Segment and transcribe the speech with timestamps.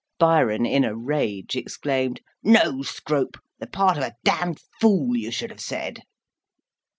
[0.17, 5.29] Byron, in a rage, exclaimed, "No, Scrope; the part of a d d fool, you
[5.29, 6.01] should have said."